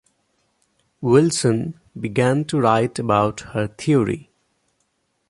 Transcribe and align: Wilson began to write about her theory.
Wilson 0.99 1.79
began 1.95 2.43
to 2.45 2.59
write 2.59 2.97
about 2.97 3.41
her 3.41 3.67
theory. 3.67 4.31